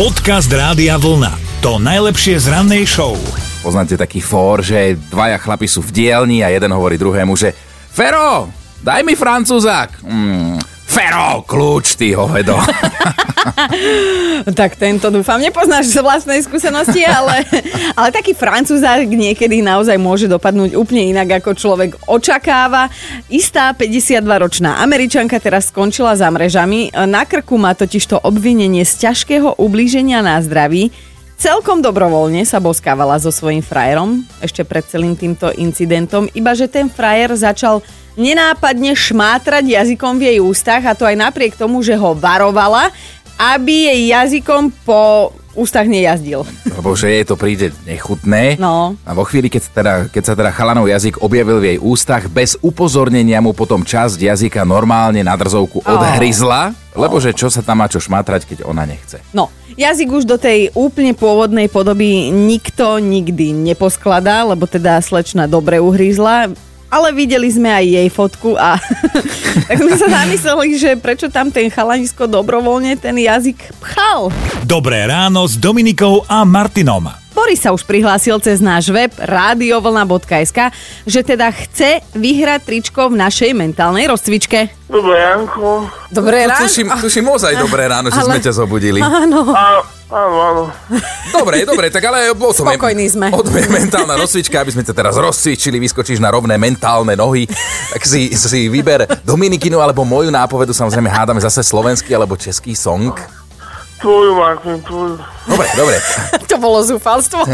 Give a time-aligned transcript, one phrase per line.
[0.00, 1.60] Podcast Rádia Vlna.
[1.60, 3.20] To najlepšie z rannej show.
[3.60, 7.52] Poznáte taký fór, že dvaja chlapi sú v dielni a jeden hovorí druhému, že
[7.92, 8.48] Fero,
[8.80, 10.00] daj mi francúzak.
[10.00, 10.56] Mm,
[10.88, 12.56] Fero, kľúč, ty hovedo.
[14.60, 17.44] tak tento dúfam nepoznáš z vlastnej skúsenosti, ale,
[17.98, 22.88] ale taký francúzák niekedy naozaj môže dopadnúť úplne inak, ako človek očakáva.
[23.28, 26.92] Istá 52-ročná američanka teraz skončila za mrežami.
[27.08, 30.92] Na krku má totiž to obvinenie z ťažkého ublíženia na zdraví.
[31.40, 36.92] Celkom dobrovoľne sa boskávala so svojím frajerom ešte pred celým týmto incidentom, iba že ten
[36.92, 37.80] frajer začal
[38.12, 42.92] nenápadne šmátrať jazykom v jej ústach a to aj napriek tomu, že ho varovala,
[43.40, 46.46] aby jej jazykom po ústach nejazdil.
[46.68, 48.60] Lebo že jej to príde nechutné.
[48.60, 48.94] No.
[49.02, 52.54] A vo chvíli, keď, teda, keď sa teda chalanov jazyk objavil v jej ústach, bez
[52.62, 57.00] upozornenia mu potom časť jazyka normálne na drzovku odhryzla, oh.
[57.00, 59.18] lebo že čo sa tam má čo šmatrať, keď ona nechce.
[59.34, 65.82] No, jazyk už do tej úplne pôvodnej podoby nikto nikdy neposkladá, lebo teda slečna dobre
[65.82, 66.54] uhryzla
[66.90, 68.76] ale videli sme aj jej fotku a
[69.70, 74.34] tak sme sa zamysleli, že prečo tam ten chalanisko dobrovoľne ten jazyk pchal.
[74.66, 77.19] Dobré ráno s Dominikou a Martinom.
[77.30, 80.74] Boris sa už prihlásil cez náš web radiovlna.sk,
[81.06, 84.70] že teda chce vyhrať tričko v našej mentálnej rozcvičke.
[84.90, 85.86] Dobré ránko.
[86.10, 86.66] Dobré ráno.
[86.66, 88.98] Tuším, tuším ozaj dobré ráno, že Ale- sme ťa zobudili.
[88.98, 89.54] Áno.
[90.10, 90.62] Áno, áno.
[91.30, 92.66] Dobre, dobre, tak ale bol som...
[92.66, 93.30] Spokojní sme.
[93.30, 97.46] Od mentálna rozcvička, aby sme ťa teraz rozcvičili, vyskočíš na rovné mentálne nohy,
[97.94, 103.14] tak si, si vyber Dominikinu alebo moju nápovedu, samozrejme hádame zase slovenský alebo český song.
[104.00, 105.14] Tvoju, Martin, tvoju.
[105.46, 105.96] Dobre, dobre.
[106.50, 107.46] To bolo zúfalstvo.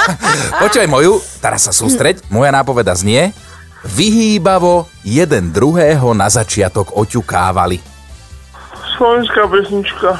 [0.62, 2.22] Počúvaj moju, teraz sa sústreď.
[2.32, 3.36] Moja nápoveda znie,
[3.84, 7.76] vyhýbavo jeden druhého na začiatok oťukávali.
[8.96, 10.10] Slovenská pesnička.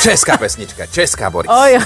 [0.00, 1.50] Česká pesnička, česká Boris.
[1.50, 1.76] Oj,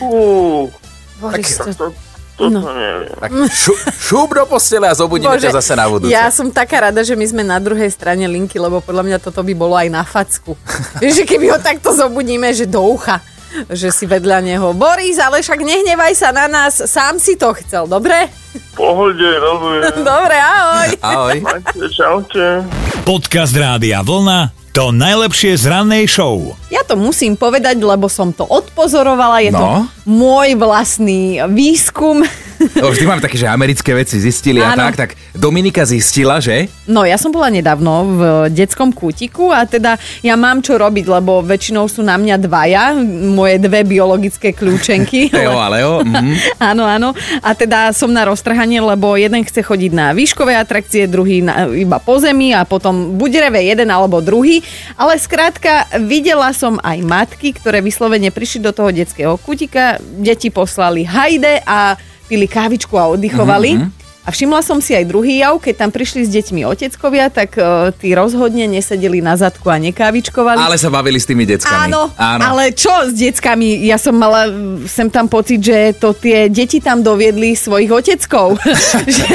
[0.00, 0.70] Uú,
[1.18, 1.90] Boris, Tak- to...
[2.38, 2.62] to, no.
[2.62, 3.10] neviem.
[3.18, 6.14] Tak šu, šup do postele a zobudíme ťa zase na budúce.
[6.14, 9.42] ja som taká rada, že my sme na druhej strane linky, lebo podľa mňa toto
[9.42, 10.54] by bolo aj na facku.
[11.02, 13.18] Vieš, že keby ho takto zobudíme, že do ucha
[13.72, 14.76] že si vedľa neho.
[14.76, 18.28] Boris, ale však nehnevaj sa na nás, sám si to chcel, dobre?
[18.76, 20.04] Pohode, rozumiem.
[20.06, 20.88] Dobre, ahoj.
[21.02, 21.36] Ahoj.
[21.42, 22.46] Majte, čaute.
[23.02, 24.67] Podcast Rádia Vlna.
[24.70, 26.54] To najlepšie z rannej show.
[26.68, 29.40] Ja to musím povedať, lebo som to odpozorovala.
[29.40, 29.88] Je to No.
[30.04, 32.22] môj vlastný výskum.
[32.82, 34.90] No, vždy máme také, že americké veci zistili a Áno.
[34.90, 36.70] tak, tak Dominika zistila, že?
[36.86, 38.20] No, ja som bola nedávno v
[38.50, 42.84] detskom kútiku a teda ja mám čo robiť, lebo väčšinou sú na mňa dvaja,
[43.30, 45.30] moje dve biologické kľúčenky.
[45.30, 46.02] Teo a Leo.
[46.02, 46.34] Mhm.
[46.68, 47.14] Áno, áno.
[47.40, 52.02] A teda som na roztrhanie, lebo jeden chce chodiť na výškové atrakcie, druhý na, iba
[52.02, 54.60] po zemi a potom buď reve jeden alebo druhý.
[54.98, 61.06] Ale skrátka, videla som aj matky, ktoré vyslovene prišli do toho detského kutika, deti poslali
[61.06, 61.94] hajde a
[62.28, 63.72] pili kávičku a oddychovali.
[63.74, 63.88] Mhm,
[64.28, 67.88] A všimla som si aj druhý jav, keď tam prišli s deťmi oteckovia, tak uh,
[67.96, 70.60] tí rozhodne nesedeli na zadku a nekávičkovali.
[70.60, 71.88] Ale sa bavili s tými deckami.
[71.88, 72.42] Áno, Áno.
[72.44, 73.88] ale čo s deckami?
[73.88, 74.52] Ja som mala
[74.84, 78.60] sem tam pocit, že to tie deti tam doviedli svojich oteckov.
[79.16, 79.28] že,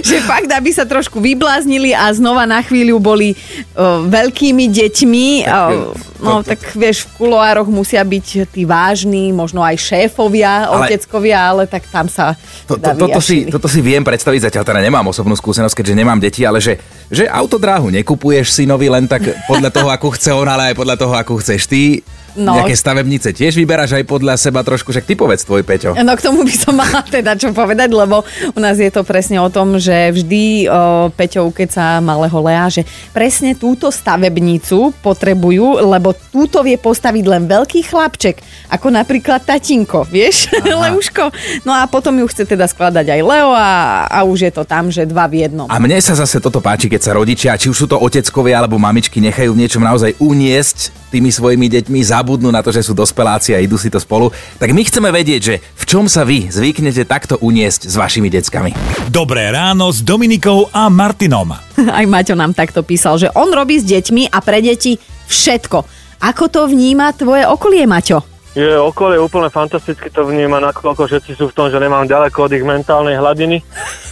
[0.00, 3.36] že fakt, aby sa trošku vybláznili a znova na chvíľu boli
[3.76, 5.26] uh, veľkými deťmi.
[5.44, 5.92] Uh,
[6.24, 11.36] no, to- tak vieš, v kuloároch musia byť tí vážni, možno aj šéfovia, Ale- oteckovia,
[11.52, 12.32] ale tak tam sa
[12.64, 16.18] To, to, toto, si, toto si viem predstaviť, zatiaľ teda nemám osobnú skúsenosť, keďže nemám
[16.18, 16.78] deti, ale že,
[17.10, 21.14] že autodráhu nekupuješ synovi len tak podľa toho, akú chce on, ale aj podľa toho,
[21.14, 22.00] akú chceš ty.
[22.38, 22.54] No.
[22.54, 25.98] Nejaké stavebnice tiež vyberáš aj podľa seba trošku, však ty povedz tvoj Peťo.
[25.98, 28.22] No k tomu by som mala teda čo povedať, lebo
[28.54, 32.86] u nás je to presne o tom, že vždy o, Peťo ukeca malého Lea, že
[33.10, 38.38] presne túto stavebnicu potrebujú, lebo túto vie postaviť len veľký chlapček,
[38.70, 40.46] ako napríklad tatinko, vieš,
[40.86, 41.34] Leuško.
[41.66, 44.94] No a potom ju chce teda skladať aj Leo a, a už je to tam,
[44.94, 45.66] že dva v jednom.
[45.66, 48.78] A mne sa zase toto páči, keď sa rodičia, či už sú to oteckovia alebo
[48.78, 53.56] mamičky, nechajú v niečom naozaj uniesť tými svojimi deťmi, zabudnú na to, že sú dospeláci
[53.56, 54.28] a idú si to spolu.
[54.60, 58.76] Tak my chceme vedieť, že v čom sa vy zvyknete takto uniesť s vašimi deckami.
[59.08, 61.56] Dobré ráno s Dominikou a Martinom.
[61.96, 65.88] Aj Maťo nám takto písal, že on robí s deťmi a pre deti všetko.
[66.20, 68.20] Ako to vníma tvoje okolie, Maťo?
[68.52, 72.52] Je okolie úplne fantasticky to vníma, nakoľko všetci sú v tom, že nemám ďaleko od
[72.52, 73.64] ich mentálnej hladiny.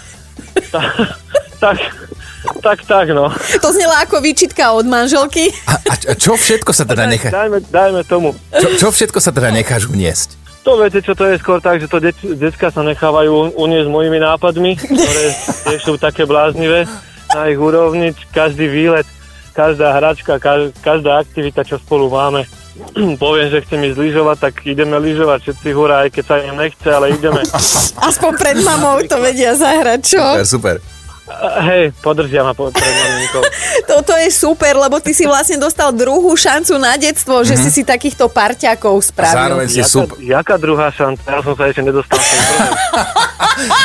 [0.72, 0.88] tak,
[1.60, 1.76] tak,
[2.66, 3.30] tak, tak, no.
[3.62, 5.54] To znela ako výčitka od manželky.
[5.64, 8.34] A, a, a čo všetko sa teda nechá, Dajme, dajme tomu.
[8.50, 10.34] čo, čo všetko sa teda necháš uniesť?
[10.66, 14.18] To viete, čo to je skôr tak, že to det, decka sa nechávajú uniesť mojimi
[14.18, 15.24] nápadmi, ktoré
[15.62, 16.90] tiež sú také bláznivé
[17.30, 18.10] na ich úrovni.
[18.34, 19.06] Každý výlet,
[19.54, 22.50] každá hračka, ka- každá aktivita, čo spolu máme.
[23.22, 26.88] Poviem, že chcem ísť lyžovať, tak ideme lyžovať všetci hurá, aj keď sa im nechce,
[26.90, 27.40] ale ideme.
[28.02, 30.19] Aspoň pred mamou to vedia zahrať, čo?
[30.19, 30.76] Super, super.
[31.26, 33.43] A Hej, podržia ma po- pred maminkou.
[33.93, 37.82] Toto je super, lebo ty si vlastne dostal druhú šancu na detstvo, že si si
[37.82, 39.34] takýchto parťákov A spravil.
[39.37, 40.17] zároveň si Jaká, super.
[40.17, 41.23] jaká druhá šanca?
[41.25, 42.19] Ja som sa ešte nedostal.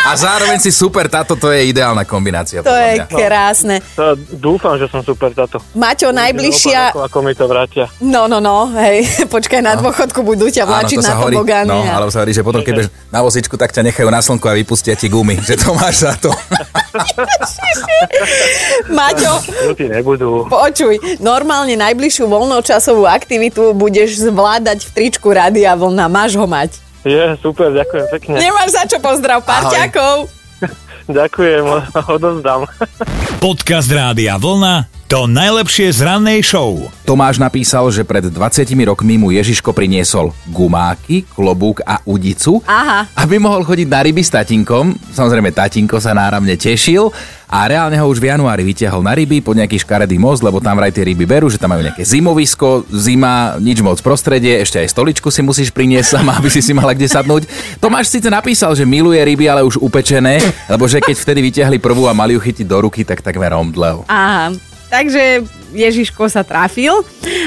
[0.03, 2.59] A zároveň si super, táto to je ideálna kombinácia.
[2.59, 3.07] To je mňa.
[3.07, 3.75] krásne.
[3.95, 5.63] To, dúfam, že som super táto.
[5.71, 6.91] Maťo, najbližšia...
[6.91, 7.87] Ako, ako mi to vrátia.
[7.97, 11.69] No, no, no, hej, počkaj, na dôchodku budú ťa Áno, vláčiť to na tobogány.
[11.69, 14.19] no, a- alebo sa hovorí, že potom, keď budeš na vozičku, tak ťa nechajú na
[14.19, 16.35] slnku a vypustia ti gumy, že to máš za to.
[18.97, 19.33] Maťo,
[19.71, 20.45] Ľudí nebudú.
[20.47, 26.77] počuj, normálne najbližšiu voľnočasovú aktivitu budeš zvládať v tričku Rádia Vlna, máš ho mať.
[27.01, 28.33] Je, super, ďakujem pekne.
[28.37, 30.27] Nemáš za čo pozdrav parťákov.
[31.09, 31.65] Ďakujem,
[32.15, 32.69] odovzdám.
[33.41, 36.87] Podcast Rádia Vlna to najlepšie z rannej show.
[37.03, 43.11] Tomáš napísal, že pred 20 rokmi mu Ježiško priniesol gumáky, klobúk a udicu, Aha.
[43.19, 44.95] aby mohol chodiť na ryby s tatinkom.
[45.11, 47.11] Samozrejme, tatinko sa náramne tešil
[47.51, 50.79] a reálne ho už v januári vytiahol na ryby pod nejaký škaredý most, lebo tam
[50.79, 54.95] vraj tie ryby berú, že tam majú nejaké zimovisko, zima, nič moc prostredie, ešte aj
[54.95, 57.51] stoličku si musíš priniesť sama, aby si si mala kde sadnúť.
[57.83, 60.39] Tomáš síce napísal, že miluje ryby, ale už upečené,
[60.71, 64.07] lebo že keď vtedy vyťahli prvú a mali ju chytiť do ruky, tak takmer omdlel.
[64.07, 66.91] Aha, takže Ježiško sa trafil,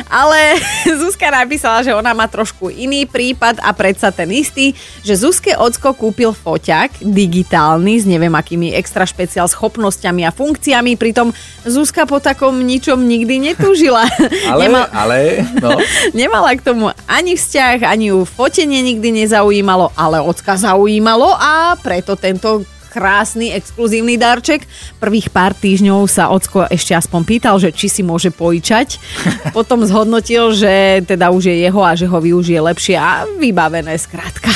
[0.08, 0.56] ale
[1.00, 4.72] Zuzka napísala, že ona má trošku iný prípad a predsa ten istý,
[5.04, 11.30] že Zuzke Ocko kúpil foťak digitálny s neviem akými extra špeciál schopnosťami a funkciami, pritom
[11.68, 14.08] Zuzka po takom ničom nikdy netúžila.
[14.50, 15.76] Ale, Nemal, ale, no.
[16.16, 22.16] nemala k tomu ani vzťah, ani ju fotenie nikdy nezaujímalo, ale Ocka zaujímalo a preto
[22.16, 22.64] tento
[22.94, 24.62] krásny exkluzívny darček.
[25.02, 29.02] Prvých pár týždňov sa Ocko ešte aspoň pýtal, že či si môže pojičať.
[29.56, 34.54] Potom zhodnotil, že teda už je jeho a že ho využije lepšie a vybavené skrátka.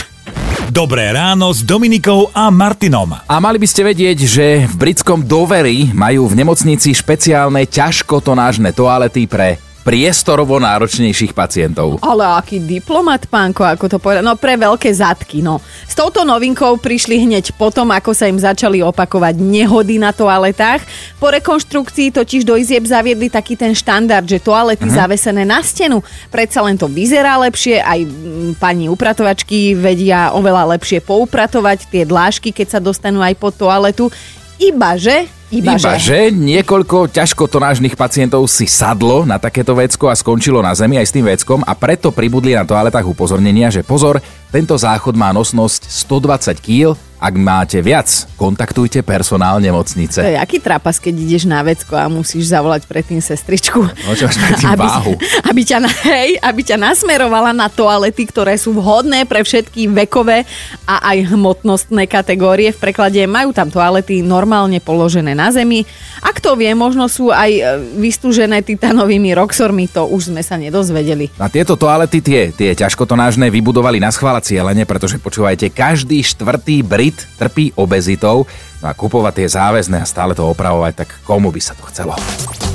[0.68, 3.10] Dobré ráno s Dominikou a Martinom.
[3.10, 9.26] A mali by ste vedieť, že v britskom Dovery majú v nemocnici špeciálne ťažkotonážne toalety
[9.26, 11.96] pre priestorovo náročnejších pacientov.
[12.04, 14.20] Ale aký diplomat, pánko, ako to povedal.
[14.20, 15.64] No pre veľké zadky, no.
[15.88, 20.84] S touto novinkou prišli hneď potom, ako sa im začali opakovať nehody na toaletách.
[21.16, 25.08] Po rekonštrukcii totiž do izieb zaviedli taký ten štandard, že toalety uh-huh.
[25.08, 26.04] zavesené na stenu.
[26.28, 32.52] Predsa len to vyzerá lepšie, aj mm, pani upratovačky vedia oveľa lepšie poupratovať tie dlážky,
[32.52, 34.12] keď sa dostanú aj pod toaletu.
[34.60, 35.37] Ibaže, ibaže.
[35.48, 41.08] Iba, že niekoľko ťažkotonážnych pacientov si sadlo na takéto vecko a skončilo na zemi aj
[41.08, 44.20] s tým veckom a preto pribudli na toaletách upozornenia, že pozor,
[44.52, 48.06] tento záchod má nosnosť 120 kg, ak máte viac,
[48.38, 50.22] kontaktujte personál To nemocnice.
[50.22, 53.82] je aký trapas, keď ideš na vecko a musíš zavolať predtým sestričku.
[53.82, 55.12] No, čo predtým aby, váhu.
[55.50, 60.46] aby, ťa, hej, aby ťa nasmerovala na toalety, ktoré sú vhodné pre všetky vekové
[60.86, 62.70] a aj hmotnostné kategórie.
[62.70, 65.82] V preklade majú tam toalety normálne položené na zemi.
[66.22, 67.62] A kto vie, možno sú aj e,
[67.98, 71.34] vystúžené titanovými roxormi, to už sme sa nedozvedeli.
[71.34, 77.24] Na tieto toalety tie, tie ťažkotonážne vybudovali na schvála cieľene, pretože počúvajte, každý štvrtý Brit
[77.40, 78.44] trpí obezitou,
[78.84, 82.12] no a kupovať tie záväzné a stále to opravovať, tak komu by sa to chcelo?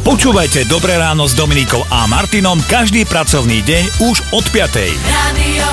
[0.02, 4.74] Počúvajte Dobré ráno s Dominikou a Martinom každý pracovný deň už od 5.
[5.06, 5.70] Radio.